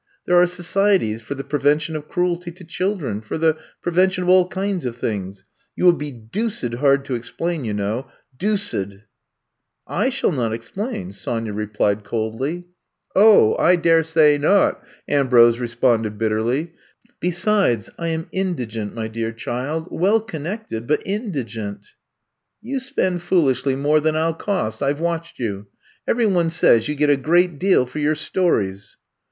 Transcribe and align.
There 0.25 0.35
are 0.41 0.47
societies 0.47 1.21
for 1.21 1.35
the 1.35 1.43
prevention 1.43 1.95
of 1.95 2.07
cruelty 2.09 2.51
to 2.53 2.63
children— 2.63 3.21
for 3.21 3.37
the 3.37 3.55
prevention 3.83 4.23
of 4.23 4.29
all 4.29 4.47
kinds 4.47 4.83
of 4.83 4.95
things. 4.95 5.43
You 5.75 5.85
will 5.85 5.93
be 5.93 6.11
doocid 6.11 6.77
hard 6.79 7.05
to 7.05 7.15
ex 7.15 7.29
plain, 7.29 7.63
you 7.65 7.73
know— 7.75 8.07
doocid 8.39 9.03
I" 9.85 10.07
^'I 10.07 10.11
shall 10.11 10.31
not 10.31 10.53
explain," 10.53 11.11
Sonya 11.13 11.53
replied 11.53 12.03
coldly. 12.03 12.51
I'VE 12.51 12.55
COME 12.55 12.63
TO 12.63 13.13
STAY 13.13 13.51
51 13.51 13.53
0h, 13.53 13.59
I 13.59 13.75
daresay 13.75 14.37
not/* 14.39 14.83
Ambrose 15.07 15.59
re 15.59 15.67
sponded 15.67 16.17
bitterly. 16.17 16.71
Besides, 17.19 17.91
I 17.99 18.07
am 18.07 18.27
indigent, 18.31 18.95
my 18.95 19.07
dear 19.07 19.31
child— 19.31 19.85
^well 19.91 20.27
connected^ 20.27 20.87
but 20.87 21.03
indi 21.05 21.43
gent!*' 21.43 21.85
You 22.59 22.79
spend 22.79 23.21
foolishly 23.21 23.75
more 23.75 23.99
than 23.99 24.15
I 24.15 24.21
'11 24.29 24.39
cost— 24.39 24.79
^I 24.79 24.95
Ve 24.95 25.01
watched 25.03 25.37
you. 25.37 25.67
Every 26.07 26.25
one 26.25 26.49
says 26.49 26.87
you 26.89 26.95
get 26.95 27.11
a 27.11 27.17
great 27.17 27.59
deal 27.59 27.85
for 27.85 27.99
your 27.99 28.15
stories." 28.15 28.97